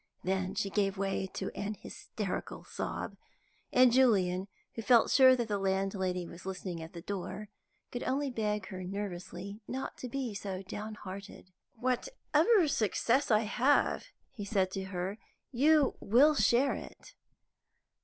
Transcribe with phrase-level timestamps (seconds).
[0.23, 3.17] Then she gave way to an hysterical sob,
[3.71, 7.49] and Julian who felt sure that the landlady was listening at the door
[7.91, 11.51] could only beg her nervously not to be so down hearted.
[11.75, 15.19] "Whatever success I have," he said to her,
[15.51, 17.13] "you will share it."